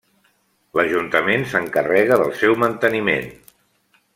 L'ajuntament 0.77 1.45
s'encarrega 1.51 2.17
del 2.23 2.33
seu 2.41 2.59
manteniment. 2.65 3.29